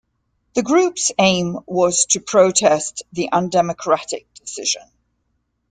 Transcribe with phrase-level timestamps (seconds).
[0.55, 4.81] The group's aim was to protest the undemocratic decision.